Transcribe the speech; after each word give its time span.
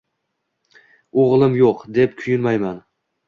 O’g’lim 1.25 1.59
yo’q, 1.59 1.85
deb 1.99 2.17
kuyunmayman. 2.23 2.81